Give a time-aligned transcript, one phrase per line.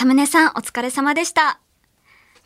[0.00, 1.60] サムネさんお疲れ様でした。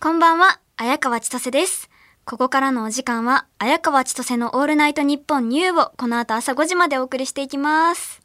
[0.01, 1.89] こんばんは、綾川千歳です。
[2.25, 8.21] ここからのお時間は、綾川千歳のオールナイトニッポンニューをこの後朝5時までお送りしていきます。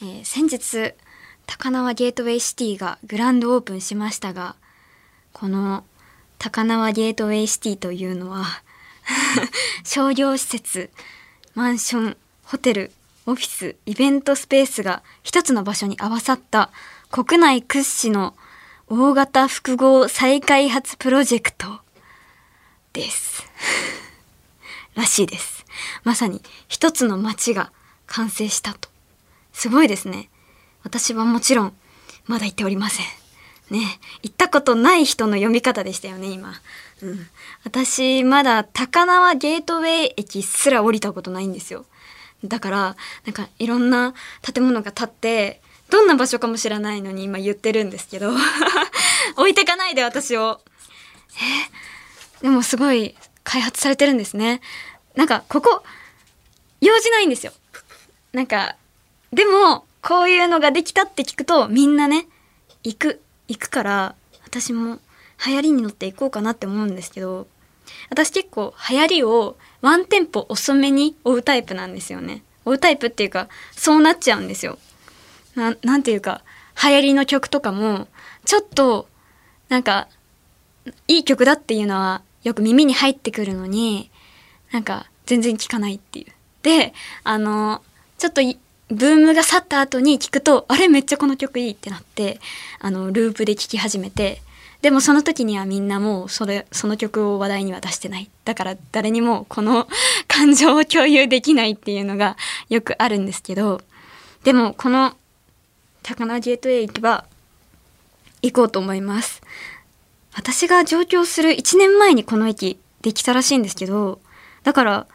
[0.00, 0.94] えー先日、
[1.44, 4.56] 高輪ゲートウェイシティがグランドオープンしましたが、
[5.34, 5.84] この
[6.38, 8.46] 高輪ゲートウェイシティというのは、
[9.84, 10.88] 商業施設、
[11.54, 12.90] マンション、ホテル、
[13.26, 16.70] オフィス、イベントスペースが一つの場所に合わさった
[17.14, 18.34] 国内屈指の
[18.88, 21.78] 大型複合再開発プロジェクト
[22.92, 23.44] です。
[24.96, 25.64] らしいです。
[26.02, 27.70] まさに一つの街が
[28.08, 28.88] 完成したと。
[29.52, 30.28] すごいですね。
[30.82, 31.76] 私はもちろん
[32.26, 33.06] まだ行っておりません。
[33.70, 36.60] ね、行ったことない人の読み方でしたよね、今。
[37.00, 37.28] うん。
[37.62, 41.86] 私、まだ高輪ゲートウェイ駅すら降りたことないんですよ。
[42.42, 45.60] だから、なんかいろんな建物が建って、
[45.90, 48.32] どんな場所かも知らないのに今言ってるんですけど、
[49.36, 50.60] 置いてかないで私を。
[52.40, 54.60] えでもすごい開発されてるんですね。
[55.14, 55.82] なんかここ、
[56.80, 57.52] 用事ないんですよ。
[58.32, 58.76] なんか、
[59.32, 62.26] でも、こういうのができたって聞くと、みんなね、
[62.82, 64.14] 行く、行くから、
[64.44, 64.98] 私も
[65.46, 67.46] 流行りに乗っていこうかなって思うんですけど、
[68.10, 72.42] 私結構流行りをワンテンポ遅めに追うタイプなんですよね。
[72.64, 74.78] 追うタイプっていうか、そうなっちゃうんですよ。
[75.54, 76.42] ななんていうか、
[76.82, 78.08] 流行りの曲とかも、
[78.44, 79.08] ちょっと、
[79.68, 80.08] なんか、
[81.08, 84.10] いい曲だっていうのはよく耳に入ってくるのに、
[84.70, 86.32] なんか全然聴かないっていう。
[86.62, 87.82] で、あの、
[88.18, 88.42] ちょっと
[88.88, 92.40] ブームが去った後に聞くと、あれめっちゃこの曲いいってなって、
[92.80, 94.42] あの、ループで聴き始めて、
[94.82, 98.30] でもその時にはみんなもうそれ、その曲を話題には出してない。
[98.44, 99.88] だから誰にもこの
[100.28, 102.36] 感情を共有できないっていうのが
[102.68, 103.80] よくあるんですけど、
[104.42, 105.16] でもこの
[106.04, 107.24] 高輪ゲートウェイ行けば
[108.42, 109.40] 行こうと思います。
[110.36, 114.20] 私が上京する1年前にこの駅できたらしいんですけど、
[114.64, 115.06] だから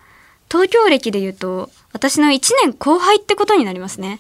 [0.50, 4.20] 東京歴で言うと私の1年後輩ってことになりますね。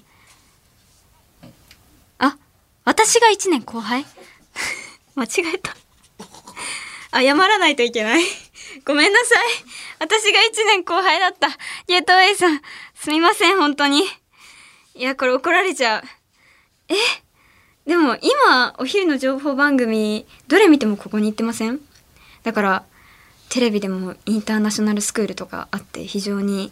[2.19, 2.37] あ、
[2.85, 4.05] 私が1年後輩？
[5.15, 5.75] 間違えた。
[7.11, 8.23] 謝らないといけない。
[8.85, 9.45] ごめんなさい。
[9.97, 11.49] 私が1年後輩だった。
[11.87, 12.61] ゲートウェイさん、
[12.93, 14.03] すみません、本当に。
[14.93, 16.18] いや、これ怒られちゃう。
[16.89, 16.95] え
[17.85, 21.79] でも今、お昼の情報番組、どれ見てもここに行ってません？
[22.43, 22.83] だから、
[23.49, 26.71] テレビでもインターナショナルスクールとかあって、非常に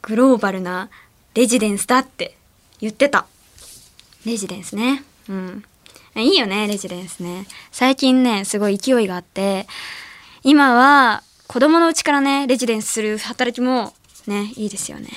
[0.00, 0.88] グローバルな
[1.34, 2.36] レジデンスだって
[2.80, 3.26] 言ってた。
[4.24, 5.04] レジデンスね。
[5.28, 5.64] うん。
[6.16, 7.46] いいよね、レジデンスね。
[7.72, 9.66] 最近ね、すごい勢いがあって、
[10.44, 13.92] 今は子供のうちからね、レジデンスする働きも
[14.26, 15.10] ね、いいですよね。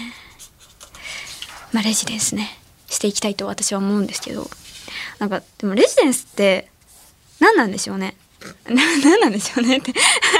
[1.72, 4.50] まあ、レジデンスね、していきたいと私は思うんですけど。
[5.20, 6.70] なんか、でもレジデンスって
[7.40, 8.16] 何なんでしょうね。
[8.66, 9.94] 何なんでしょうねって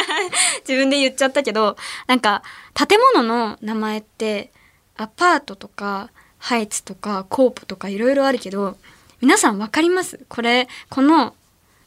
[0.68, 1.76] 自分で言っちゃったけど、
[2.08, 2.44] なんか、
[2.74, 4.52] 建物の名前って、
[4.96, 8.78] アパートとか、ハイツとか、コーポとかいろいろあるけど、
[9.20, 10.20] 皆さんわかります？
[10.30, 11.36] これ、この、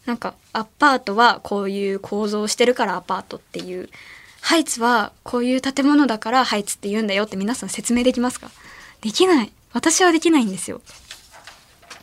[0.05, 3.89] なんか、アパートはこういう構造をしてるからアパートっていう、
[4.41, 8.51] ハイツはこういう建物だからハイツって言うんだよって皆さん説明できますか？
[9.01, 9.53] できない。
[9.73, 10.81] 私はできないんですよ。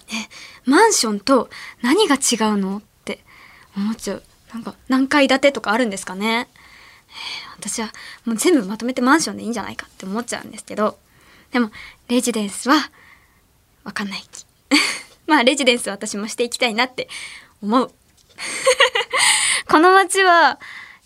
[0.09, 1.49] え、マンションと
[1.81, 3.23] 何が違うのって
[3.75, 4.23] 思っちゃう。
[4.53, 6.47] なんか、何階建てとかあるんですかね
[7.57, 7.91] 私は
[8.25, 10.97] もう全部まとめてマンションでいいんじゃないかって思っちゃうんですけど、
[11.51, 11.71] でも、
[12.07, 12.75] レジデンスは、
[13.83, 14.45] わかんないき。
[15.27, 17.09] まあ、レジデンスは私もしていきたいなって
[17.61, 17.91] 思う。
[19.67, 20.59] この街は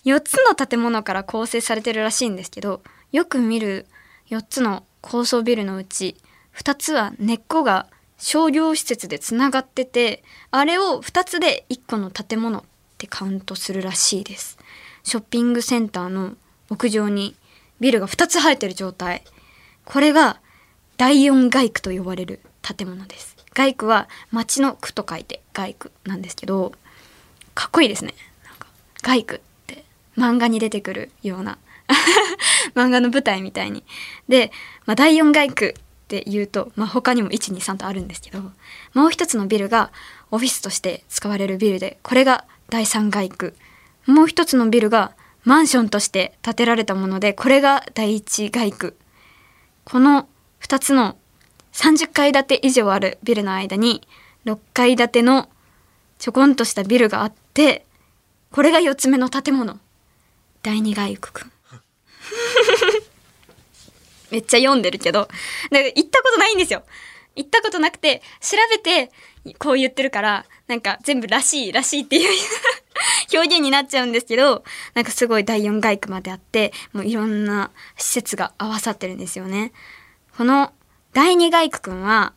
[0.05, 3.87] 4つの建物から構成されてるらしいんですけど、よく見る
[4.29, 6.17] 4つの高層ビルのうち、
[6.55, 12.63] 2つは根っこが商業施設でつながってて、あれを2つで1個の建物っ
[12.97, 14.59] てカウントするらしいです。
[15.03, 16.35] ショッピングセンターの
[16.69, 17.35] 屋上に
[17.79, 19.23] ビルが2つ生えてる状態。
[19.85, 20.39] これが
[20.97, 23.35] 第四街区と呼ばれる建物です。
[23.55, 26.73] 街区は町の区と書いて街区なんですけど、
[27.55, 28.13] かっこいいですね。
[28.45, 28.67] なんか
[29.01, 29.83] 街区って
[30.15, 31.57] 漫画に出てくるような
[32.75, 33.83] 漫画の舞台みたいに。
[34.29, 34.51] で、
[34.85, 35.73] まあ、第四街区
[36.11, 38.41] って言うと、まあ、他にも123とあるんですけど、
[38.93, 39.93] もう一つのビルが
[40.29, 43.55] オフィスとして使われるビルで、これが第三街区。
[44.05, 45.13] もう一つのビルが
[45.45, 48.97] マンションとして建てられたもので、これが第一街区。
[49.85, 50.27] この
[50.61, 51.15] 2つの
[51.71, 54.05] 30階建て以上あるビルの間に
[54.45, 55.47] 6階建ての
[56.19, 57.85] ちょこんとしたビルがあって
[58.51, 59.79] これが4つ目の建物
[60.61, 61.51] 第二街区くん
[64.31, 65.27] めっちゃ読んでるけど
[65.71, 66.83] だか行ったことないんですよ
[67.35, 69.11] 行ったことなくて、調べて、
[69.57, 72.29] こう言ってるから、なんか全部らしい、らしいっていう
[73.33, 74.63] 表現になっちゃうんですけど、
[74.93, 79.71] なんかすごい第4街区まであって、もういろんな施設が合わさってるんですよね。
[80.37, 80.73] この
[81.13, 82.33] 第2街区くんは、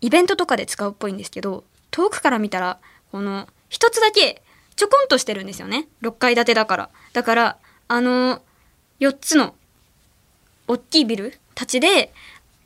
[0.00, 2.80] イベントとかで使うっぽいんですけど、遠くから見たら、
[3.12, 4.42] この、一つだけ
[4.74, 5.88] ちょこんとしてるんですよね。
[6.02, 6.90] 6階建てだから。
[7.12, 7.58] だから、
[7.88, 8.42] あの、
[9.00, 9.54] 4つの
[10.68, 12.12] 大きいビルたちで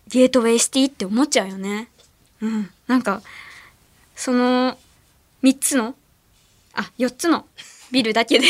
[0.08, 1.88] ゲートウェイシティって思っちゃうよね。
[2.41, 2.70] うん。
[2.87, 3.23] なんか、
[4.17, 4.79] その
[5.43, 5.94] 3つの、
[6.75, 7.47] あ、4つの
[7.93, 8.47] ビルだけで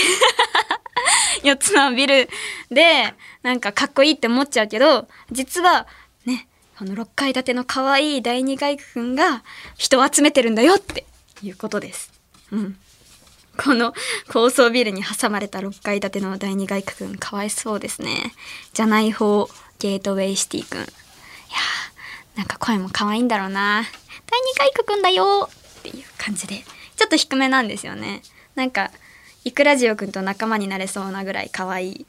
[1.42, 2.28] 4つのビル
[2.70, 5.86] で、なんかかっこいいって思っちゃうけど、実は
[6.24, 6.48] ね、
[6.78, 9.42] この6階建ての可愛い第二外区くんが
[9.76, 11.04] 人を集めてるんだよって
[11.42, 12.12] いうことです。
[12.52, 12.78] うん。
[13.56, 13.92] この
[14.30, 18.32] 高層ビルに挟まれた6階建ての第二外区くんかわいそうですね。
[18.72, 19.48] じゃない方
[19.78, 20.78] ゲートウェイシティくん。
[20.78, 23.82] いやーなんか声も可愛いんだろうな。
[24.30, 25.48] 第二外区くんだよ
[25.80, 26.64] っていう感じで。
[26.96, 28.22] ちょっと低めなんですよね。
[28.54, 28.90] なんか、
[29.44, 32.06] イクラジオくんと仲間になれそうなぐらい可愛い。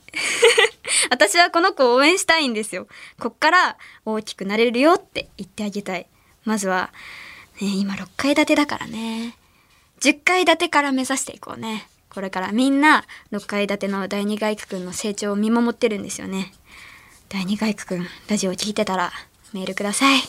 [1.10, 2.88] 私はこの子を応援したいんですよ。
[3.20, 6.08] こっから大きくなれるよって言ってあげたい。
[6.44, 6.92] まずは、
[7.62, 9.38] ね、今6階建てだからね。
[10.02, 11.88] 10階建てから目指していこうね。
[12.10, 16.52] これからみんな6階建ての第二外区くんの成長を見守ってるんですよね。
[17.30, 19.12] 第二外区くん、ラジオ聞いてたら
[19.54, 20.22] メールください。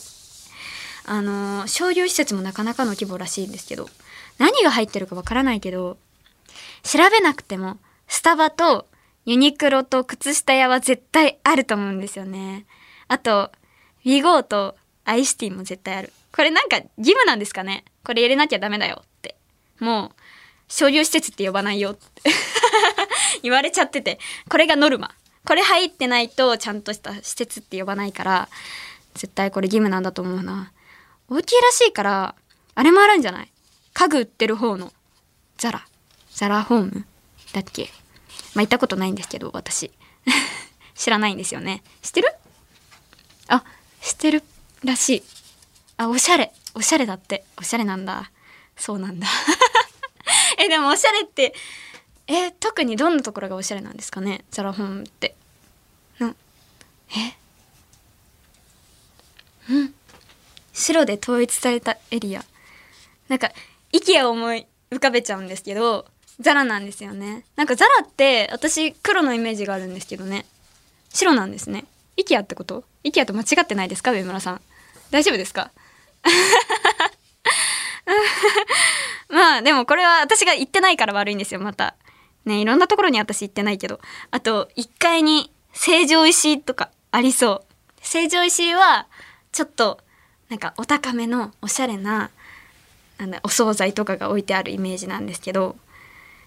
[1.04, 3.88] あの商業施設もなかなかの規模らしいんですけど、
[4.38, 5.96] 何が入ってるかわからないけど、
[6.82, 7.78] 調べなくても、
[8.08, 8.86] スタバと
[9.25, 12.66] ユニクロと靴下屋は絶対あると思うんですよね。
[13.08, 13.50] あと、
[14.04, 16.12] ウィゴーとアイシティーも絶対ある。
[16.34, 19.36] これなんか義務なんですかねこれ入れなきゃダメだよって。
[19.82, 20.23] もう、
[20.69, 22.23] 商業施設って呼ばないよって
[23.43, 24.19] 言われちゃってて、
[24.49, 25.14] これがノルマ。
[25.44, 28.49] これ入ってないとちゃんとした施設って呼ばないから、
[29.14, 30.73] 絶対これ義務なんだと思うな。
[31.29, 32.34] 大きいらしいから、
[32.76, 33.50] あれもあるんじゃない？
[33.93, 34.93] 家具売ってる方の
[35.58, 35.87] ザラ。
[36.31, 37.05] ザラホーム？
[37.52, 37.90] だっけ？
[38.55, 39.90] まあ、行ったことないんですけど、私。
[40.94, 41.82] 知らないんですよね。
[42.02, 42.32] 知ってる？
[43.49, 43.64] あ、
[44.00, 44.44] 知ってる
[44.85, 45.23] らしい。
[45.96, 46.52] あ、おしゃれ。
[46.75, 47.44] おしゃれだって。
[47.58, 48.31] おしゃれなんだ。
[48.76, 49.26] そうなんだ。
[50.62, 51.55] え、でもおしゃれって、
[52.29, 54.44] え、特にどんなところがおしゃれなんですかね？
[54.50, 55.35] ザラホームって。
[56.19, 56.35] な、
[59.69, 59.73] え？
[59.73, 59.94] うん？
[60.73, 62.44] 白で統一されたエリア。
[63.29, 63.50] なんか、
[63.93, 66.06] イケアを思い浮かべちゃうんですけど、
[66.41, 67.44] ザラなんですよね。
[67.56, 70.47] なんかザラって私黒のイメージがあるんですけどね。
[71.11, 71.85] 白なんですね。
[72.17, 72.85] イケアってこと？
[73.05, 74.12] イケアと間違ってないですか？
[74.12, 74.61] 上村さん。
[75.11, 75.70] 大丈夫ですか？
[79.28, 81.94] まあでもこれは私が行ってないから悪いんですよ、また。
[82.44, 84.00] ね、いろんなところに私行ってないけど。
[84.31, 87.64] あと、1階に成城石井とかありそう。
[88.02, 89.06] 成城石井は、
[89.52, 90.00] ちょっと、
[90.49, 92.31] なんかお高めのおしゃれな、
[93.19, 95.76] なんだ、お惣菜とかが置いてあるイメージなんですけど、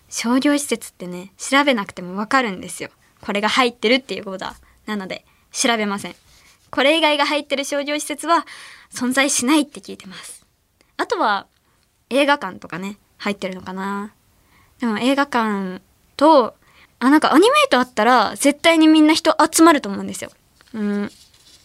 [0.09, 2.89] 商業施設ってね、調べなくてもわかるんですよ。
[3.21, 4.55] これが入ってるっていうことだ。
[4.85, 6.15] なので、調べません。
[6.69, 8.45] これ以外が入ってる商業施設は
[8.93, 10.44] 存在しないって聞いてます。
[10.97, 11.47] あとは、
[12.09, 14.13] 映画館とかね、入ってるのかな。
[14.79, 15.81] でも映画館
[16.17, 16.55] と、
[16.99, 20.31] あ、なんかアニメイトあったら絶対にみんな人集まると思うんですよ。
[20.73, 21.11] うん。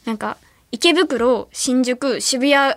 [0.05, 0.37] なんか、
[0.73, 2.75] 池袋、新宿、渋谷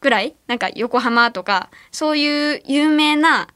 [0.00, 0.34] ぐらい？
[0.46, 3.48] なんか横浜とか、そういう有名な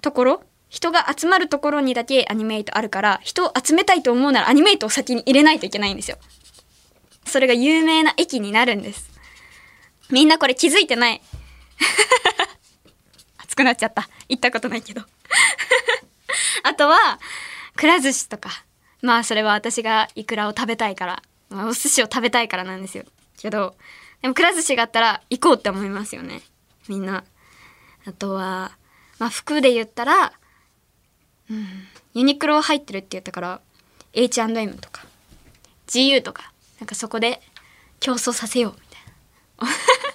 [0.00, 0.42] ところ？
[0.68, 6.18] 人が集まるところにだけアニメイトあるから、人を集めたいと思うならアニメイトを先に入れないといけないんですよ。
[7.26, 9.10] それが有名な駅になるんです。
[10.10, 11.22] みんなこれ気づいてない。
[13.38, 14.08] 熱くなっちゃった。
[14.28, 15.02] 行ったことないけど。
[16.62, 17.20] あとは、
[17.76, 18.64] くら寿司とか。
[19.02, 23.04] まあそれは私がイクラを食べたいから、まあ、お寿司を食べたいからなんですよ。
[23.36, 23.76] けど、
[24.22, 26.42] でもくら寿司があったら行こうって思いますよね。
[26.88, 27.24] みんな。
[28.06, 28.76] あとは、
[29.18, 30.32] まあ服で言ったら、
[31.50, 33.60] うん、ユニクロ入ってるって言ったから
[34.12, 35.04] H&M とか
[35.86, 37.40] GU とかなんかそこで
[38.00, 39.00] 競争させようみたい
[39.68, 39.74] な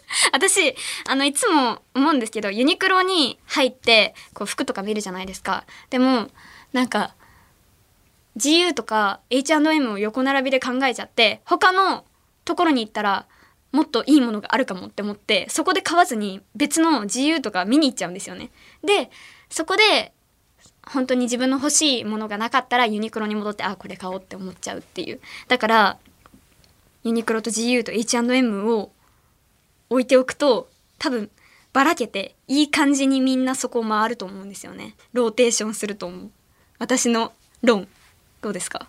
[0.33, 0.75] 私
[1.07, 5.65] あのいつも思うんですけどユニクロに入ってこう服とか見るじゃないですか。
[5.89, 6.29] でも
[6.73, 7.15] なんか
[8.37, 12.05] GU とか H&M を横並びで考えちゃって他の
[12.45, 13.25] ところに行ったら
[13.71, 18.51] もっといいものがあるかもって思ってそこで買わずに別の GU とか見に行っちゃうんですよね。
[18.83, 19.11] で
[19.49, 20.13] そこで
[20.83, 25.19] 本当に自分の欲しいものがなかったらユニクロに戻ってあこれ買おうって思っちゃうっていう。
[25.47, 25.97] だから
[27.03, 28.91] ユニクロと GU と H&M を
[29.89, 31.29] 置いておくと多分
[31.73, 34.95] ばらけていい感じにみんなそこ回ると思うんですよね。
[35.13, 36.31] ローテーションすると思う。
[36.77, 37.87] 私の論。
[38.41, 38.87] どうですか？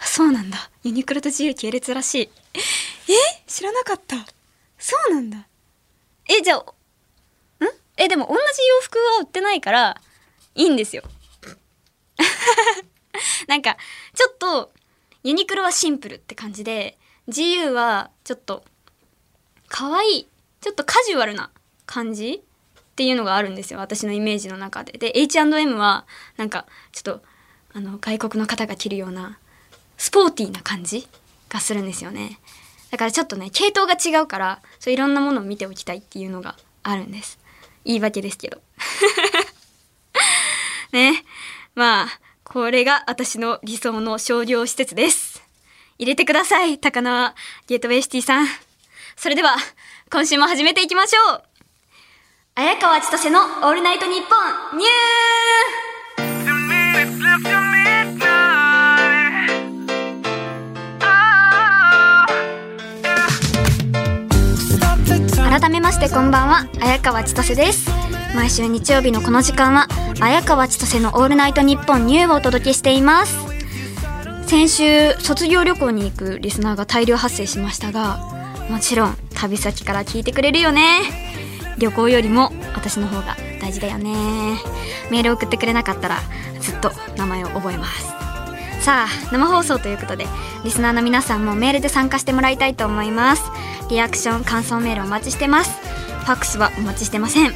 [0.00, 0.70] そそうなんだ。
[0.82, 2.30] ユニクロと自由系列らしい。
[3.12, 3.42] え？
[3.46, 4.16] 知らなかった。
[4.78, 5.46] そうなんだ。
[6.26, 6.64] えじゃあん？
[7.98, 10.00] えでも同じ洋服は売ってないから
[10.54, 11.02] いいんですよ。
[13.46, 13.76] なんか
[14.14, 14.72] ちょっと
[15.22, 16.96] ユニクロはシンプルって感じで
[17.28, 18.64] GU はちょっと
[19.68, 20.28] 可愛い
[20.60, 21.50] ちょっとカジュアルな
[21.86, 24.92] 感じっていうのがあるんですよ私のイメージの中で。
[24.92, 26.06] で H&M は
[26.36, 27.22] なんかちょっと
[27.74, 29.38] あの外国の方が着るような
[29.98, 31.06] スポーティーな感じ
[31.48, 32.38] がするんですよね。
[32.90, 37.38] だからちょっとね系統が違うからそういろんなものを見ておきたいっていうのがあるんです。
[37.84, 38.62] 言い訳ですけど。
[40.92, 41.24] ね。
[41.74, 42.08] まあ
[42.44, 45.35] これが私の理想の商業施設です。
[45.98, 47.34] 入れてください高輪。
[47.66, 48.46] ゲートウェイシティさん。
[49.16, 49.56] それでは
[50.10, 51.42] 今週も始めていきましょう。
[52.54, 54.26] 綾川千歳のオールナイトニッポ
[54.76, 54.90] ンニュー！
[65.60, 67.88] 改めましてこんばんは綾川千歳です。
[68.34, 69.88] 毎週日曜日のこの時間は
[70.20, 73.45] 綾川千歳のオールナイトニッポンニューをお届けしています。
[74.46, 78.18] 先週卒業旅行に行くリスナーが大量発生しましたが
[78.70, 81.00] もちろん旅先から聞いてくれるよね。
[81.78, 84.14] 旅行よりも私の方が大事だよね。
[85.10, 86.16] メール送ってくれなかったら
[86.60, 88.06] ずっと名前を覚えます。
[88.82, 90.26] さあ生放送ということで
[90.64, 93.42] リスナーの皆さんもメールで参加してもらいたいと思います。
[93.90, 95.70] リアクション感想メールお待ちしてます。
[96.24, 97.52] ファックスはお待ちしてません。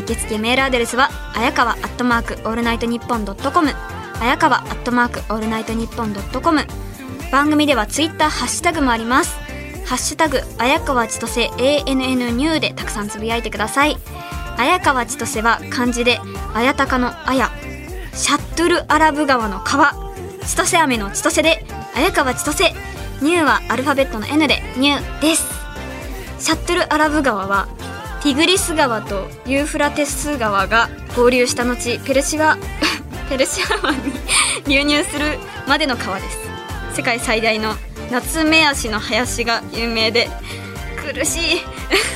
[0.00, 3.72] 受付メールアドレスはあやかわアットマークオールナイトニッポンドットコム。
[4.20, 6.66] あやかわアットマークオールナイトニッポンドットコム。
[7.30, 9.36] 番組ではツイッターハッシュタグもあります。
[9.84, 13.98] ハッシュタグあやかわちとせ ANN ニューでたくさんつぶやいてください。
[14.56, 16.18] 綾川千歳は漢字で
[16.54, 17.50] 綾鷹の綾
[18.14, 19.92] シャットルアラブ川の川。
[20.46, 22.74] 千歳飴の千歳で綾川千歳
[23.20, 25.46] ニューはアルファベットの N でニューです。
[26.38, 27.68] シャットルアラブ川は
[28.22, 32.56] ティグリス川とユーフラテス川が合流した後ペルシア
[33.28, 34.12] ペルシア湾に
[34.68, 36.38] 流入するまでの川です。
[36.94, 37.74] 世界最大の
[38.10, 40.28] 夏目足の林が有名で
[41.12, 41.60] 苦しい。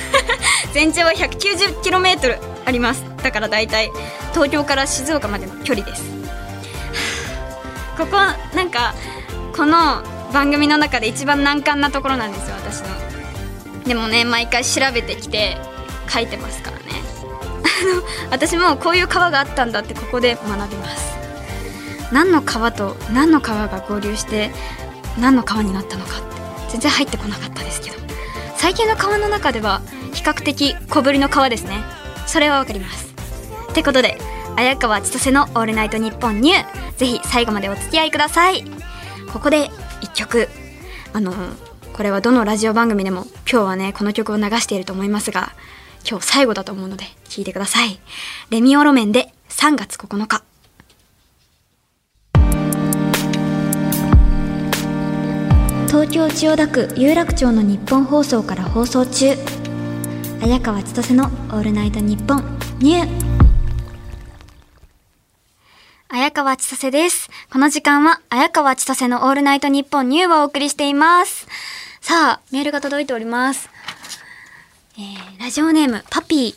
[0.73, 3.03] 全長は 190km あります。
[3.21, 3.91] だから大体
[4.33, 6.03] 東京から静岡までの距離です。
[7.97, 8.17] ここ
[8.55, 8.95] なんか
[9.55, 10.01] この
[10.31, 12.87] 番組の中で一番難関なところなんですよ私の。
[13.83, 15.57] でもね毎回調べてきて
[16.09, 17.00] 書いてますからね。
[18.29, 21.17] 私もこういう川があったんだってここで学びます。
[22.11, 24.51] 何の川と何の川が合流して
[25.19, 27.97] 何の川になったのかって全然入ってこなかったですけど。
[28.57, 29.81] 最近の川の中では
[30.13, 31.83] 比較的小ぶりの川ですね。
[32.27, 33.13] それはわかります。
[33.71, 34.17] ってことで
[34.55, 36.65] 綾川千歳の「オールナイトニッポンニュー」
[36.97, 38.63] ぜひ最後までお付き合いください。
[39.31, 39.69] ここで
[40.01, 40.49] 1曲。
[41.13, 41.33] あの
[41.93, 45.51] これはどのラジオ番組でも今日はねこの曲を流していると思いますが
[46.09, 47.99] 今日最後だと思うので聴いてください。
[48.49, 50.43] レミオロメンで3月9日。
[55.87, 59.35] 東京千代田区有楽町の日本放送から放送中。
[60.41, 62.59] 綾川千歳の「オールナイトニッポン。
[62.79, 63.09] ニュー」
[66.09, 67.29] 綾川千歳です。
[67.51, 71.47] この時間は綾川千歳の「オールナイトニッポンニュー」をお送りしています。
[72.01, 73.69] さあメールが届いております
[74.97, 76.55] えー、ラジオネームパピー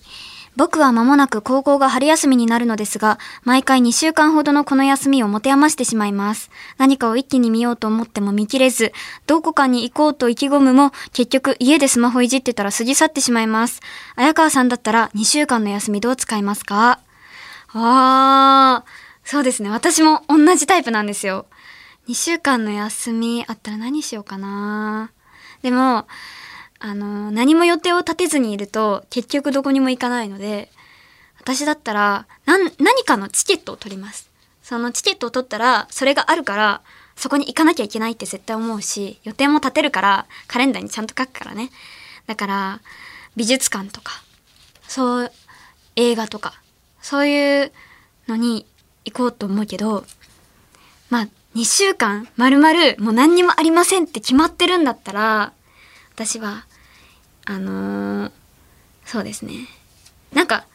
[0.57, 6.49] 僕は間もなく高校が春休みになるのですが、毎回2週間ほどのこの休みを持て余してしまいます。
[6.79, 8.93] 何かを一気に見ようと思っても見切れず、
[9.27, 13.81] どこかに行こうと意気込むも、結局家でスマホいじってたら過ぎ去ってしまいます。
[14.15, 17.01] 綾川さんだったら2週間の休みどう使いますか？
[17.73, 19.71] あー、そうですね。
[19.71, 21.47] 私も同じタイプなんですよ。
[22.09, 25.11] 2週間の休みあったら何しようかな。
[25.63, 26.07] でも、
[26.87, 30.71] あの、何も予定を立てずにいると結局どこにも行かないので、
[31.41, 32.71] 私だったら、何
[33.07, 34.29] かのチケットを取ります。
[34.63, 36.83] そのチケットを取ったら、それがあるから、
[37.17, 41.71] そこに行かなきゃいけないって絶対思うし、予定も立てるから、カレンダーにちゃんと書くからね。
[42.27, 42.81] だから、
[43.35, 44.23] 美術館とか、
[44.87, 45.33] そう、
[45.97, 46.53] 映画とか、
[47.01, 47.73] そういう
[48.29, 48.67] のに
[49.07, 50.05] 行こうと思うけど、
[51.09, 55.55] まあ、2週間、まるまるもう何にもありませんって決まってるんだったら、
[56.15, 56.67] 私は
[57.47, 58.33] あのー、
[59.05, 59.69] そうですね。
[60.33, 60.67] なんか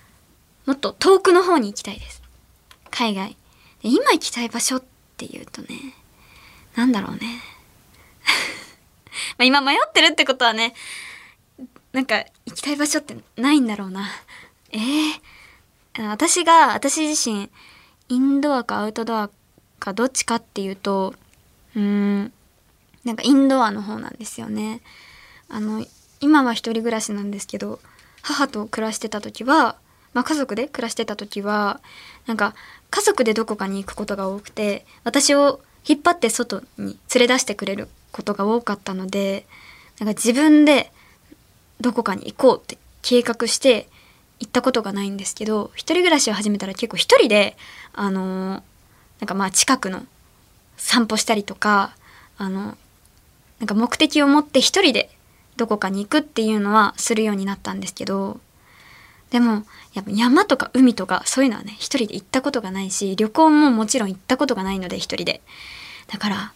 [0.65, 2.21] もっと遠くの方に行きたいです。
[2.91, 3.35] 海外。
[3.81, 4.83] で今行きたい場所っ
[5.17, 5.69] ていうとね
[6.75, 7.41] なんだろうね。
[9.37, 10.75] ま今迷ってるってことはね
[11.91, 14.07] なんか行きたい場所ってないんだろうな。
[14.71, 17.49] えー、私が私自身
[18.09, 19.29] インドアかアウトドア
[19.79, 21.15] かどっちかっていうと
[21.75, 22.33] うーん
[23.03, 24.81] なんかインドアの方なんですよね。
[25.47, 25.83] あの
[26.21, 27.79] 今は一人暮らしなんですけど
[28.21, 29.77] 母と暮らしてた時は、
[30.13, 31.79] まあ、家族で暮らしてた時は
[32.27, 32.55] なんか
[32.89, 39.45] 家族でどこかに行くことが多くて私を引っ張って外に連れ出してくれることが多かったので
[39.99, 40.91] なんか自分で
[41.79, 43.87] どこかに行こうって計画して
[44.39, 47.55] 行ったことがないんですけど一人暮らしを始めたら結構一人で
[47.93, 48.63] あの
[49.19, 50.03] なんかまあ近くの
[50.77, 51.95] 散歩したりとか
[52.37, 52.77] あの
[53.59, 55.09] なんか目的を持って一人で
[55.59, 58.39] どこかに行くっていうのはするようになったんですけど
[59.29, 59.63] でも
[59.93, 65.41] やっぱ山とか海とかそういうのはね一人で行ったことがないし旅行ももちろん行ったことがないので一人で。
[66.07, 66.53] だから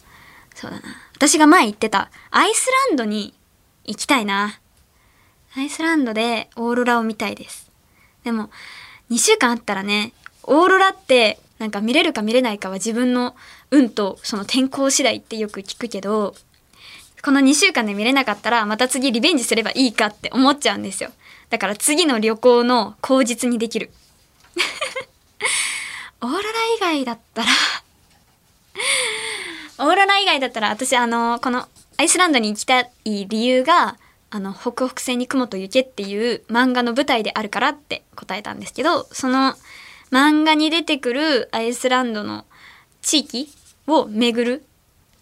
[0.56, 0.84] そうだな。
[1.16, 3.34] 私が前行ってたアイスランドに
[3.84, 4.60] 行きたいな。
[5.56, 7.70] アイスランドでオーロラを見たいです。
[8.24, 8.50] でも
[9.12, 13.36] 2週間あったらねオーロラってなんか見れるか見れないかは自分の
[13.70, 16.36] 運とその天候次第ってよく聞くけど
[17.24, 21.10] この2週間で見れなかったらまた次リベンジすればいいかって思っちゃうんですよ。
[21.50, 23.92] だから次の旅行の口実にできる。
[26.22, 26.44] オーロラ
[26.78, 27.48] 以外だったら
[29.86, 33.98] オーロラ以外だったら私あのこのアイスランドに行きたい理由が
[34.30, 39.56] あの北北西に雲と雪っていう漫画の舞台であるからって答えたんですけどその
[40.12, 42.46] 漫画に出てくるアイスランドの
[43.02, 43.50] 地域
[43.88, 44.66] を巡る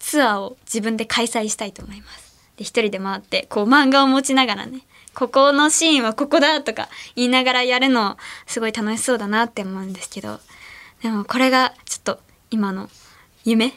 [0.01, 2.35] ツアーを自分で開催したいと思います。
[2.57, 4.81] で一人で回ってこう漫画を持ちながらね
[5.13, 10.39] ここのシーンはここだとか言いながらやるのすごい楽しそうだなって思うんですけど
[11.01, 12.89] でもこれがちょっと今の
[13.45, 13.73] 夢？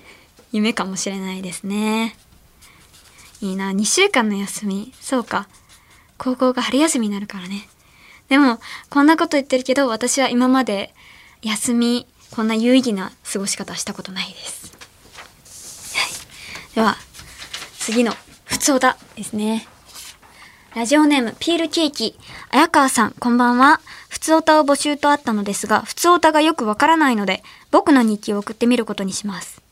[0.52, 2.16] 夢かもしれないですね。
[3.40, 3.72] いいな。
[3.72, 4.92] 2週間の休み？
[5.00, 5.48] そうか。
[6.16, 7.68] 高校が春休みになるからね。
[8.28, 10.94] でもこんなこと言ってるけど私は今まで
[11.42, 14.63] 休みこんな有意義な過ごし方したことないです、
[16.74, 16.96] では
[17.78, 18.12] 次の
[18.44, 19.66] ふつおたですね
[20.74, 22.18] ラジオネームピールケーキ
[22.50, 29.64] 綾川さんこんばんはふつおたを募集とあったのですがふつおたがよくわからないので僕の日記を送ってみることにします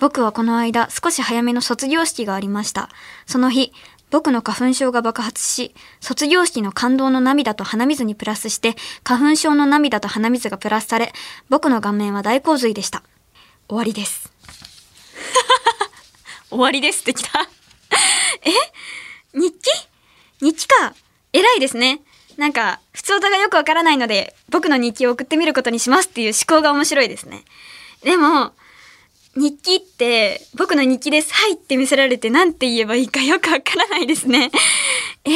[0.00, 2.88] 僕はこの間少し早めの卒業式がありました。
[3.26, 3.70] その日、
[4.10, 11.12] 僕の花粉症が爆発し、卒業式の感動の涙と鼻水にプラスして、花粉症の涙と鼻水がプラスされ、
[11.50, 13.02] 僕の顔面は大洪水でした。
[13.68, 14.29] 終わりです。
[16.50, 17.48] 終わりですってきた。
[18.44, 18.50] え？
[19.32, 19.70] 日記？
[20.40, 20.94] 日記か。
[21.32, 22.00] 偉いですね。
[22.36, 27.44] なんか、普通歌がよくわからないので、僕の日記を送ってみることにしますっていう思考が面白いですね。
[28.02, 28.52] でも、
[29.36, 31.32] 日記って、僕の日記です。
[31.32, 34.50] はいって見せられて何て言えばいいかよくわからないですね。
[35.24, 35.30] え？
[35.30, 35.34] ー、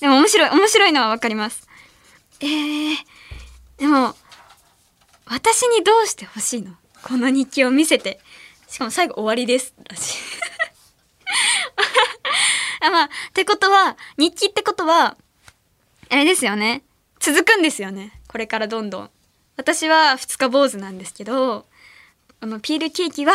[0.00, 1.68] でも面白い、面白いのはわかります。
[2.40, 2.96] えー、
[3.78, 4.14] でも、
[5.26, 6.72] 私にどうしてほしいの？
[7.02, 8.20] この日記を見せて。
[8.76, 9.72] しかも最後終わりです。
[9.88, 10.18] らしい。
[12.84, 15.16] あまあ、ってことは、日記ってことは、
[16.10, 16.82] あれですよね。
[17.18, 18.20] 続くんですよね。
[18.28, 19.10] これからどんどん。
[19.56, 21.66] 私は二日坊主なんですけど、
[22.40, 23.32] あのピールケーキは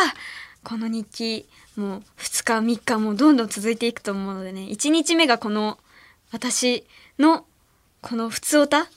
[0.62, 5.76] この日記もう2日3日もどんどん続いていくと思うのでね1日目がこの
[6.30, 6.86] 私
[7.18, 7.44] の
[8.00, 8.88] この普通おた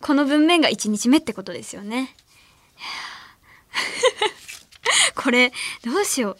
[0.00, 2.16] この文面が1日目ってことですよね。
[5.14, 5.52] これ
[5.84, 6.38] どうしよう。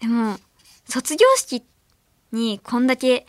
[0.00, 0.38] でも
[0.88, 1.64] 卒業式
[2.32, 3.26] にこんだけ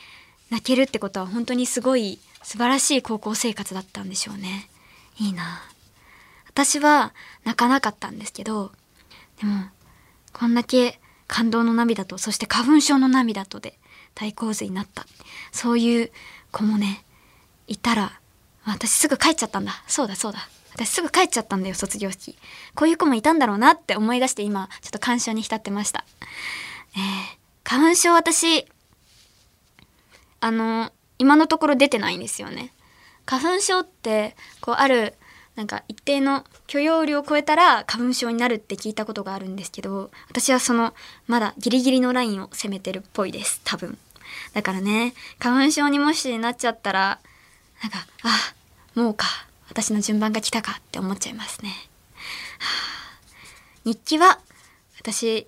[0.50, 4.70] 泣けるってことは本当にすごい素晴らしい高校生活だったんでしょうね。
[5.20, 5.62] いいな。
[6.54, 7.14] 私は
[7.46, 8.72] 泣かなかったんですけど
[9.42, 9.66] でも
[10.34, 13.80] こんだけ感動の涙とそして花粉症の涙とで
[14.14, 15.08] 大洪水になった
[15.52, 16.12] そういう
[16.52, 17.04] 子もね
[17.66, 18.20] いたら
[18.66, 22.38] 私すぐ帰っちゃったんだそうだそうだ私すぐ帰っちゃったんだよ卒業式。
[22.76, 26.06] こういう子もいたんだろうなって思い出して今ちょっと感傷に浸ってました。
[26.96, 28.66] えー、花粉症私
[30.40, 32.72] あの今のところ出てないんですよね。
[33.26, 35.16] 花粉症ってこうある
[35.56, 40.94] なんか一定の許容量を超えたら花粉症になるって聞いたことがあるんですけど私はその
[41.28, 43.98] まだギリギリのラインを攻めてるっぽいです多分。
[44.54, 47.20] だからね花粉症にもしなっちゃったら
[47.82, 49.28] なんかあもうか。
[49.74, 51.74] 私の順番が来たかって思っちゃいますね、は
[52.60, 54.40] あ、日記は
[55.00, 55.48] 私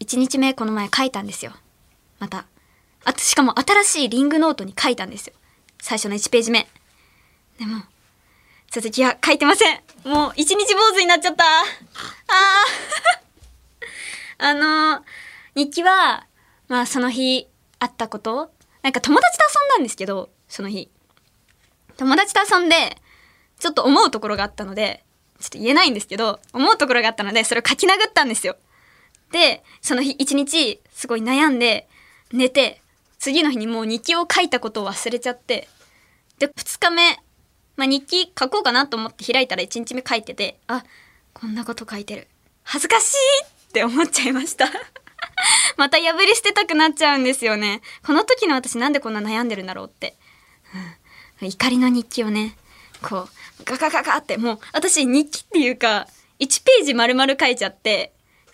[0.00, 1.52] 1日目この前書いたんですよ。
[2.18, 2.46] また。
[3.04, 5.34] あとしかも新しいリングノートに書いたんですよ。
[5.82, 6.66] 最初の1ページ目。
[7.58, 7.82] でも
[8.70, 9.80] 続きは書いてません。
[10.04, 11.44] もう一日坊主になっちゃった。
[11.44, 14.38] あー。
[14.40, 15.04] あの、
[15.54, 16.26] 日記は
[16.68, 17.46] まあその日
[17.78, 18.50] あったこと。
[18.80, 20.90] なんか友達と遊んだんですけどその日。
[21.98, 22.96] 友達と遊んで
[23.58, 25.04] ちょっと思うところがあったので
[25.40, 28.56] ちょっと言えないんですけど思うところがあったのでそれを書き殴ったんですよ
[29.32, 31.88] で、その日一日すごい悩んで
[32.32, 32.80] 寝て、
[33.18, 35.68] 次の日にもう日記を書いたことを忘れちゃって、
[36.38, 37.16] で、2日目、
[37.76, 40.84] まあ、日記書こうかなと思って開いたら1日目書いてて、あ、
[41.34, 42.28] こんなこと書いてる。
[42.62, 44.66] 恥ずかしいって思っちゃいました。
[45.76, 47.82] また破り捨てたくなっちゃうんですよね。
[48.04, 50.16] この時の私なんでこんな悩んでるんだろうって。
[51.40, 52.56] うん、怒りの日記をね、
[53.02, 53.28] こ
[53.60, 56.06] う、ガガガガって、もう私日記っていうか、
[56.40, 58.12] 1ページ丸々書いちゃって、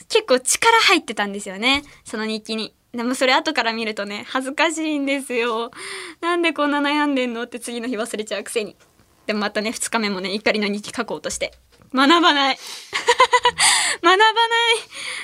[0.09, 1.83] 結構力入ってたんですよね。
[2.05, 2.75] その日記に。
[2.93, 5.71] でもそれ後から見るとね、恥ずかしいんですよ。
[6.21, 8.77] なんでこんな悩んでんのって次の日忘れちゃうくせに。
[9.27, 11.53] でもまたね、2日目もね、怒りの日記書こうとして。
[11.93, 12.59] 学ばない。
[14.03, 14.27] 学ばない。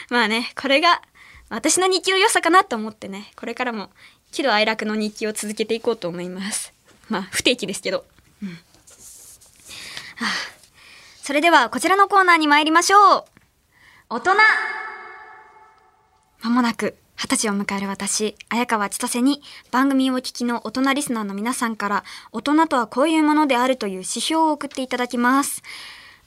[0.08, 1.02] まあね、これが
[1.48, 3.90] 私の日記の良さかなと思ってね、これからも
[4.32, 6.72] 喜怒哀楽の日記を続けていこうと思います。
[7.08, 8.04] まあ、不定期ですけど。
[8.42, 8.58] うん。
[11.22, 13.24] それでは、こちらのコーナーに参りましょう。
[14.08, 14.30] 大人
[16.42, 25.62] まもなく、二十歳を迎える私、綾川千歳に番組をお聞きの大人リスナーの皆さんから、大人とはこういうものであるという指標を送っていただきます。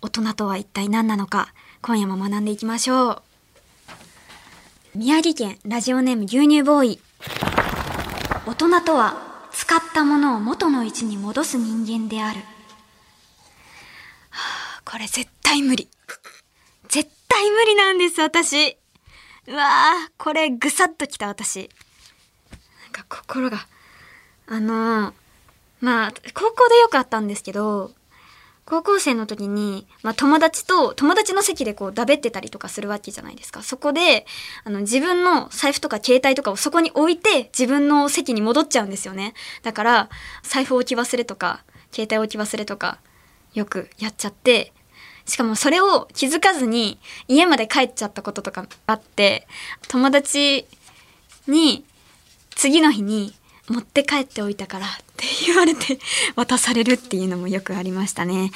[0.02, 3.22] 大人とは一体何なのか、今夜も学んでいきましょう。
[4.96, 7.00] 宮城県ラジオネーム牛乳ボーイ。
[8.46, 12.40] 大人とは、使ったものを元の位置に戻す人間である。
[14.86, 15.90] これ絶対無理。
[16.90, 18.78] 絶対無理なんです、私。
[19.48, 21.70] うわー、これぐさっときた、私。
[22.84, 23.68] なんか心が。
[24.48, 25.14] あのー、
[25.82, 27.92] まあ、高校でよくあったんですけど、
[28.66, 33.62] 高校生の時に、まあ、友達と、友達の席でこう、だべってたりとかするわけじゃないですか。
[33.62, 34.26] そこで、
[34.64, 39.34] あの、自分の財布とか携帯とかをそこに置いて、自分の席に戻っちゃうんですよね。
[39.64, 40.10] だから、
[40.44, 43.00] 財布置き忘れとか、携帯置き忘れとか、
[43.54, 44.74] よくやっちゃって、
[45.26, 49.48] しかもそれを気づかずに家まで帰っちゃったこととかあって、
[49.88, 50.66] 友達
[51.48, 51.86] に
[52.52, 53.34] 次の日に
[53.70, 56.00] 持って帰っておいたからって言われて
[56.36, 58.52] 渡されるっていうのもよくありましたね。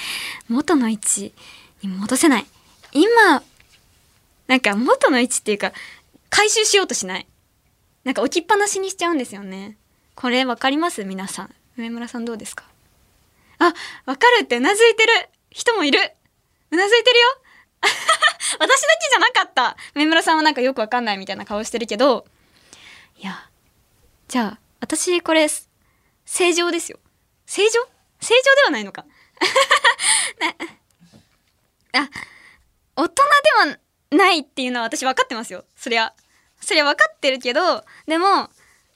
[0.50, 1.34] 元の位置
[1.82, 2.46] に戻せない。
[2.92, 3.44] 今、
[4.48, 5.74] なんか元の位置っていうか
[6.30, 7.28] 回収しようとしない。
[8.04, 9.78] なんか置きっぱなしにしちゃうんですよね。
[10.16, 11.04] これわかります？
[11.06, 11.56] 皆さん。
[11.78, 12.66] 上村さんどうですか？
[13.60, 13.74] あ、
[14.06, 16.00] わかるってうなずいてる人もいる
[16.72, 17.26] うなずいてるよ
[18.60, 22.26] 私だけじゃなかった上村さんはなんかよくわかんないみたいな顔してるけど、
[23.17, 23.50] いや、
[24.28, 25.48] じゃあ、私これ、
[26.26, 27.00] 正常ですよ。
[27.46, 27.82] 正常？
[28.20, 29.06] 正常ではないのか。
[31.93, 32.10] なあ、
[32.96, 33.24] 大人
[33.65, 33.80] では
[34.12, 35.65] ないっていうのは私分かってますよ。
[35.76, 36.13] そりゃ。
[36.60, 38.50] そりゃ分かってるけど、でも、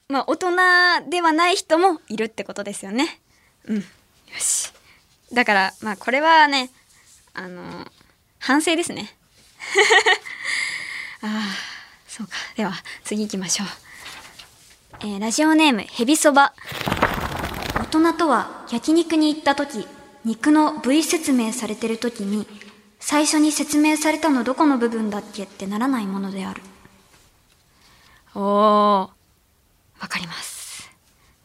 [0.07, 3.21] まあ大人ではない人もいるってことですよね。
[3.65, 3.85] うん。
[4.33, 4.71] よし。
[5.33, 6.69] だから、まあこれはね、
[7.33, 7.85] あの
[8.39, 9.15] 反省ですね。
[11.21, 11.41] ああ、
[12.07, 12.33] そうか。
[12.55, 13.67] では、次行きましょう。
[15.01, 16.53] えーラジオネーム、ヘビそば。
[17.75, 19.87] 大人とは、焼肉に行った時、
[20.25, 22.47] 肉の部位説明されてる時に、
[22.99, 25.43] 最初に説明されたのどこの部分だっけ？
[25.43, 26.61] ってならないものである。
[28.35, 29.09] おー、
[29.99, 30.89] わかります。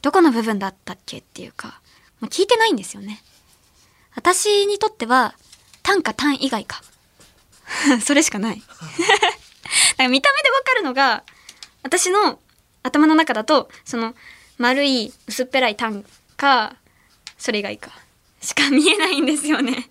[0.03, 1.19] どこの部分だったっけ？
[1.19, 1.81] っていうか、
[2.21, 3.23] もう聞いてないんですよね。
[4.15, 5.35] 私にとっては、
[5.83, 6.83] 単か単以外か。
[8.05, 8.63] それしかない。
[9.99, 11.25] なんか見た目でわかるのが、
[11.83, 12.39] 私の
[12.83, 14.15] 頭の中だと、その、
[14.59, 16.05] 丸い薄っぺらい単
[16.37, 16.77] か、
[17.39, 17.91] それ以外か、
[18.41, 19.89] しか見えないんですよね。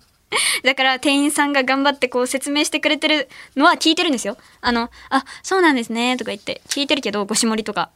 [0.64, 4.36] だから店員さんが頑張ってこう説明してくれてるのは聞いてるんですよ。
[4.60, 7.90] あの、あ、そうなんですね、とか言って聞いてるけど、ごしもりとか。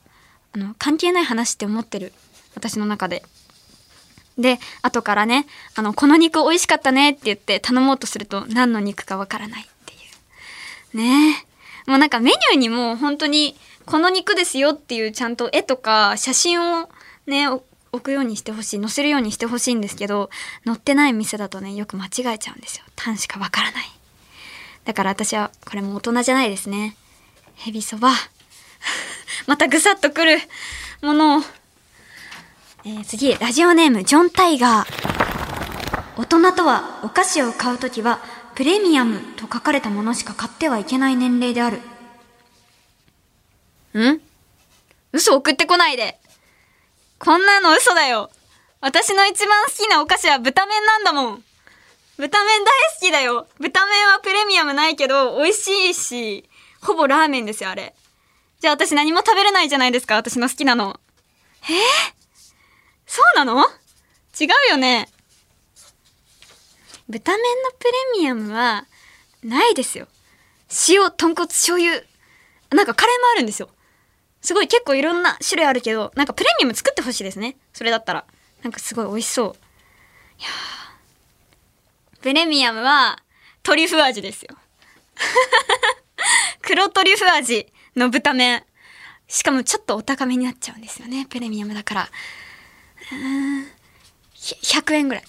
[0.52, 2.12] あの、関係ない話って思ってる。
[2.54, 3.24] 私の中で。
[4.40, 9.96] で、後からね、あの、この肉美味しかったねって言って頼もうとすると何の肉かわからないってい
[10.94, 10.96] う。
[10.96, 11.46] ね。
[11.86, 16.88] もうなんかメニューにも本当にこの肉ですよっていうちゃんと絵とか写真を
[17.26, 17.48] ね、
[17.92, 20.30] 置くようにしてほしい、載せるようにしてほしいんですけど、
[20.64, 22.84] 載ってない店だとね、よく間違えちゃうんですよ。
[22.96, 23.84] 単しかわからない。
[24.84, 26.96] だから私はこれも大人じゃないですね。
[27.56, 28.12] ヘビそば。
[29.46, 30.38] またぐさっとくる
[31.02, 31.42] ものを。
[32.82, 36.20] えー次、ラジオネーム、ジョン・タイガー。
[36.20, 38.20] 大人とは、お菓子を買うときは、
[38.54, 41.78] プレミアムと書かれたものしか買ってはいけない年齢である。
[43.98, 44.20] ん？
[45.12, 46.18] 嘘送ってこないで。
[47.18, 48.30] こんなの嘘だよ。
[48.80, 51.44] 私の一番好きなお菓子は豚麺なんだもん。
[52.16, 52.66] 豚麺大
[52.98, 53.46] 好きだよ。
[53.58, 56.48] 豚麺はプレミアムないけど、美味しいし、
[56.80, 57.94] ほぼラーメンですよ、あれ。
[58.60, 60.98] じゃあ私何も食べれないじゃないですか、私の好きなの。
[61.64, 62.19] えー、
[63.10, 63.60] そうなの？
[64.40, 65.08] 違うよね。
[67.08, 68.86] 豚麺のプレミアムは、
[69.42, 70.06] ないですよ。
[70.88, 72.04] 塩、豚骨、醤油。
[72.70, 73.68] なんかカレーもあるんですよ。
[74.40, 77.56] すごい結構いろんな種類あるけど、なんかプレミアム作ってほしいですね。
[77.72, 78.24] それだったら。
[78.62, 79.46] なんかすごい美味しそう。
[80.38, 80.48] いや
[82.20, 83.18] プレミアムは
[83.64, 84.54] トリュフ味ですよ。
[86.62, 88.62] 黒トリュフ味の豚麺。
[89.26, 91.26] しかもちょっとお高めになっちゃうんですよね。
[91.28, 92.08] プレミアムだから。
[94.36, 95.24] 100円ぐらい。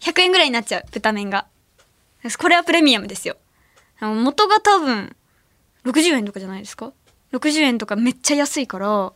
[0.00, 1.46] 100円ぐらいになっちゃう、豚麺が。
[2.38, 3.36] これはプレミアムですよ。
[4.00, 5.16] 元が多分、
[5.84, 6.92] 60円とかじゃないですか
[7.32, 9.12] ?60 円とかめっちゃ安いから、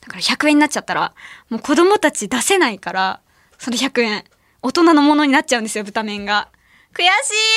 [0.00, 1.14] だから100円になっちゃったら、
[1.48, 3.20] もう子供たち出せないから、
[3.58, 4.24] その100円、
[4.62, 6.48] 大人のものになっちゃうんですよ、豚麺が。
[6.94, 7.06] 悔し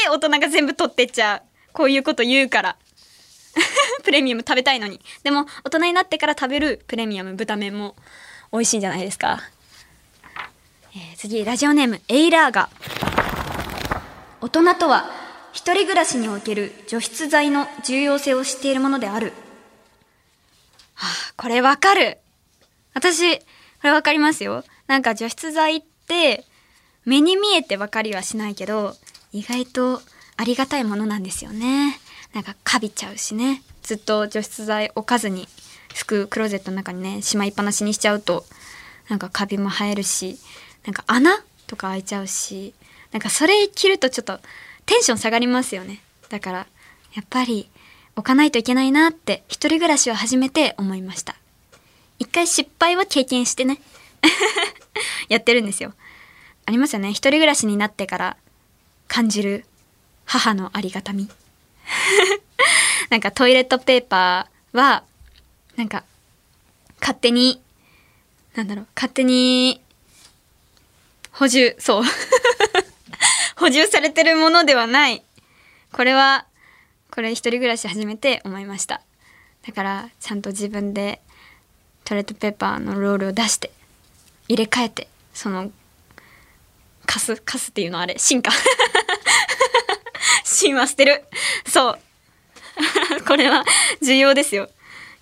[0.05, 1.41] い大人が全部取ってっちゃう。
[1.73, 2.77] こういうこと言うから。
[4.03, 4.99] プレミアム食べたいのに。
[5.23, 7.95] でも、大人になってから食べるプレミアム豚麺も
[8.51, 9.41] 美味しいんじゃないですか？
[10.99, 12.69] えー次、ラジオネーム、エイラーガ。
[14.41, 15.09] 大人とは、
[15.53, 19.31] 一人暮らしにおける除湿剤の重要性を知っているものである。
[20.95, 22.17] はあ、これわかる。
[22.93, 23.43] 私、こ
[23.83, 24.65] れわかりますよ。
[24.87, 26.43] なんか除湿剤って、
[27.05, 28.93] 目に見えてわかりはしないけど、
[29.31, 30.01] 意外と
[30.35, 31.97] ありがたいものなんですよね。
[32.33, 33.63] なんかカビちゃうしね。
[33.83, 35.47] ずっと除湿剤置かずに
[35.95, 38.45] 服クローゼットの中にね、しまいっぱなしにしちゃうと、
[39.07, 40.37] なんかカビも生えるし、
[40.85, 42.73] なんか穴とか開いちゃうし、
[43.11, 44.39] なんかそれ着るとちょっと
[44.85, 46.01] テンション下がりますよね。
[46.29, 46.67] だから、
[47.13, 47.69] やっぱり
[48.15, 51.35] 置かないといけないなって一人暮らしを始めて思いました。
[52.19, 53.81] 一回失敗は経験してね。
[55.29, 55.93] やってるんですよ。
[56.65, 57.09] ありますよね。
[57.09, 58.37] 一人暮らしになってから
[59.07, 59.65] 感じる
[60.25, 61.29] 母のありがたみ。
[63.09, 65.03] なんかトイレットペーパーは、
[65.75, 66.03] なんか
[66.99, 67.61] 勝手に、
[68.55, 69.81] なんだろう、勝手に
[71.39, 72.03] 補充、そう。
[73.55, 75.23] 補充されてるものではない。
[75.93, 76.45] これは、
[77.11, 78.99] これ一人暮らし始めて思いました。
[79.65, 81.21] だから、ちゃんと自分で
[82.03, 83.71] トイレットペーパーのロールを出して、
[84.49, 85.71] 入れ替えて、その、
[87.05, 88.51] カス、カスっていうのあれ、芯か。
[90.43, 91.23] 芯は捨てる。
[91.65, 91.99] そう。
[93.25, 93.63] これは
[94.01, 94.69] 重要ですよ。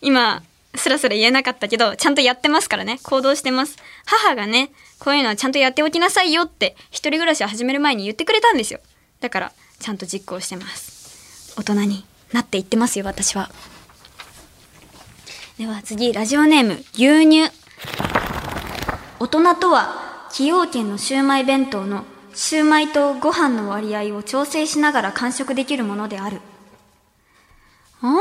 [0.01, 0.41] 今、
[0.77, 2.99] スラスラ言えなかったけど、ちゃんとやってますからね。
[3.03, 3.77] 行動してます。
[4.05, 8.79] 母がね、こういうのはちゃんとやっておきなさいよって、一人暮らしを始める前に言ってくれたんですよ。
[9.19, 11.53] だから、ちゃんと実行してます。
[11.57, 13.49] 大人になっていってますよ、私は。
[15.57, 17.51] では次、ラジオネーム、牛乳。
[19.19, 26.41] 大人とは、崎陽軒のシウマイ弁当のシウマイとご飯の割合を調整しながら完食できるものである。
[28.01, 28.17] あー、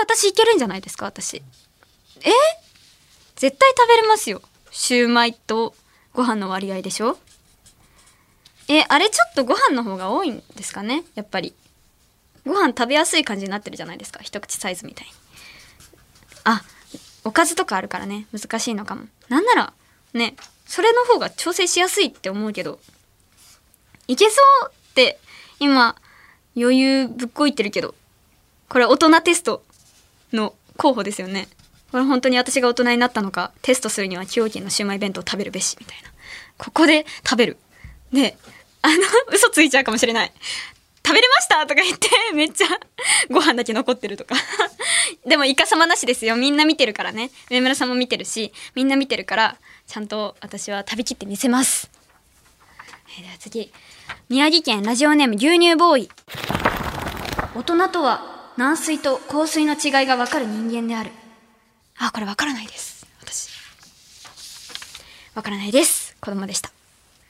[0.00, 1.36] 私いけるんじゃないですか、私。
[1.36, 1.42] え？
[3.36, 4.42] 絶対食べれますよ。
[4.70, 5.74] シューマイと
[6.12, 7.18] ご飯の割合でしょ？
[8.68, 11.54] え、あれちょっとご飯の方が多いんですかねやっぱり。
[12.46, 14.20] ご飯食べやすい感じになってるじゃないですか。
[14.22, 15.12] 一口サイズみたいに。
[16.44, 16.62] あ、
[17.24, 19.06] おかずとかあるからね、難しいのかも。
[19.28, 19.72] なんなら、
[20.14, 20.36] ね、
[20.66, 22.78] それの方が調整しやすいって思うけど、
[24.08, 25.18] いけそうって、
[25.58, 25.96] 今、
[26.56, 27.94] 余裕ぶっこいてるけど、
[28.68, 29.62] これ大人テスト
[30.32, 31.48] の候補ですよね。
[31.90, 36.10] これ本当に私が大人になったのか、テストするには崎陽軒のシウマイ弁当を食べるべし、みたいな。
[36.58, 37.56] ここで食べる。
[38.12, 38.36] で、
[38.82, 38.94] あの、
[39.32, 40.32] 嘘ついちゃうかもしれない。
[41.04, 42.66] 食べれましたとか言って、 めっちゃ
[43.30, 44.36] ご飯だけ残ってるとか。
[45.26, 46.36] でも、イカ様なしですよ。
[46.36, 47.30] みんな見てるからね。
[47.50, 49.56] 上村さんも見てるし、みんな見てるから、
[49.88, 51.90] ちゃんと私は食べきってみせます。
[53.18, 53.72] えーでは次。
[54.28, 56.10] 宮城県ラジオネーム牛乳ボーイ。
[57.56, 61.10] 大人とは軟水と硬水の違いがわかる人間である。
[61.98, 63.06] あ、これわからないです。
[63.20, 63.50] 私。
[65.34, 66.16] わからないです。
[66.20, 66.68] 子供でした。
[66.68, 66.72] あ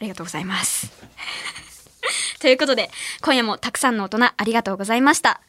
[0.00, 0.90] りがとうございます。
[2.40, 5.40] ということで、今夜もたくさんの大人ありがとうございました。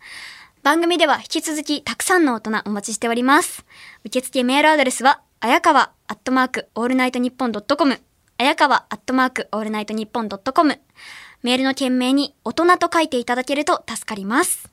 [0.63, 3.65] 番組では引き続きたくさんの大人お待ちしております。
[4.05, 8.01] 受付メールアドレスは、あやかわアットマークオールナイトニッポンドットコム、
[8.37, 10.79] あやかわアットマークオールナイトニッポンドットコム、
[11.41, 14.69] メールの件名に大人と書いていただけると助かります。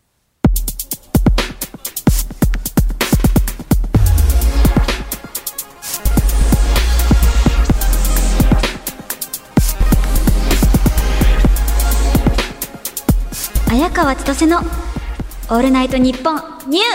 [13.70, 16.36] 綾川千歳のオールナイトニッポン
[16.70, 16.86] ニュー。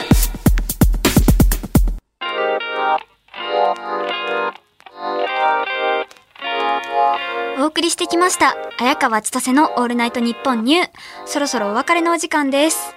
[7.62, 10.90] お送りしてきました綾川千歳のオールナイトニッポンニュー。
[11.26, 12.96] そろそろお別れのお時間です。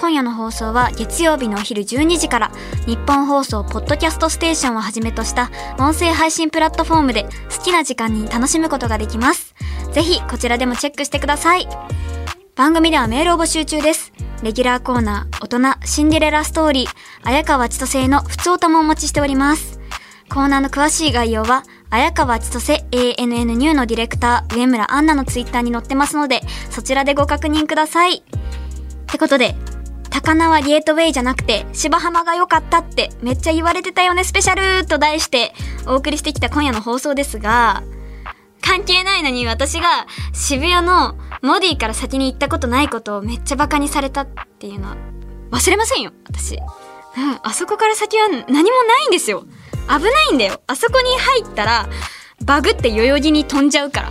[0.00, 2.52] 今夜の放送は月曜日のお昼12時から
[2.86, 9.56] 日本放送ポッドキャストステーションをはじめとした音声配信プラットフォームで好きな時間に楽しむことができます。
[9.90, 11.68] ぜひこちらでもチェックしてください。
[12.56, 14.12] 番組ではメールを募集中です。
[14.42, 16.90] レギュラーコーナー、大人、シンデレラストーリー、
[17.22, 19.80] 綾川千歳の普通歌もお待ちしております。
[20.28, 28.16] コーナーの詳しい概要は、綾川千歳 ANN ニューのディレクター、上村アンナのツイッターに載ってますので、そちらでご確認ください。
[28.16, 28.22] っ
[29.06, 29.54] てことで、
[30.10, 35.52] 高輪リエイトウェイじゃなくて芝浜が良かったってめっちゃ言われてたよねスペシャルと題して
[35.86, 37.82] お送りしてきた今夜の放送ですが、
[38.62, 44.96] 関係ないのに私が渋谷のモディから先に行ったことないことをめっちゃバカにされたっていうのは
[45.50, 46.56] 忘れませんよ、私。
[46.56, 46.62] うん、
[47.42, 48.62] あそこから先は何もな
[49.04, 49.44] いんですよ。
[49.88, 50.60] 危ないんだよ。
[50.66, 51.88] あそこに入ったら
[52.44, 54.10] バグって代々木に飛んじゃうから。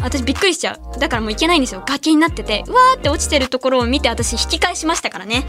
[0.00, 0.98] 私びっくりしちゃう。
[0.98, 1.82] だからもう行けないんですよ。
[1.86, 5.44] 崖になってて、うわーって落ちてるところを見て私引き返しましたからね。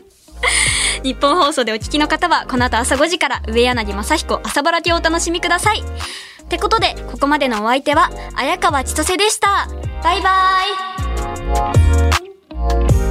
[1.02, 5.82] 日本放送でお聞きの方は、この後朝5時から上柳正彦朝バラテをお楽しみください。
[6.50, 9.68] ってことで、ここまでのお相手は、綾川千歳でした。
[10.02, 10.30] バイバ
[13.06, 13.09] イ。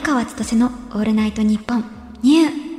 [0.00, 1.84] 綾川千歳のオールナイトニッポン
[2.22, 2.69] ニュー。